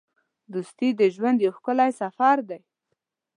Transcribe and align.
دوستي 0.53 0.89
د 0.99 1.01
ژوند 1.15 1.37
یو 1.45 1.51
ښکلی 1.57 1.89
سفر 2.01 2.37
دی. 2.49 2.59